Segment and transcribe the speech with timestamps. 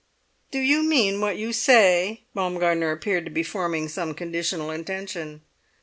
[0.49, 5.43] "Do you mean what you say?" Baumgartner appeared to be forming some conditional intention.